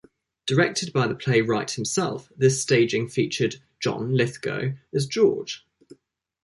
Directed 0.47 0.93
by 0.93 1.05
the 1.05 1.13
playwright 1.13 1.69
himself, 1.69 2.31
this 2.35 2.59
staging 2.59 3.07
featured 3.07 3.57
John 3.79 4.17
Lithgow 4.17 4.69
as 4.95 5.05
George. 5.05 5.63